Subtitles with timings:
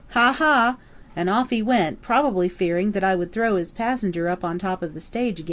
[0.15, 0.77] Ha, ha!"
[1.15, 4.61] And off he went, probably fearing that I would throw his passenger up on the
[4.61, 5.39] top of the stage again.